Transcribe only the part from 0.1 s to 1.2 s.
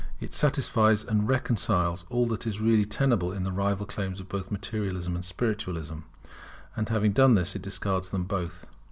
It satisfies